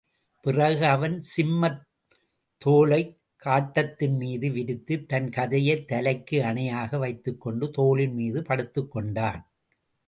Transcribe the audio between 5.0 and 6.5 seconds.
தன் கதையைத் தலைக்கு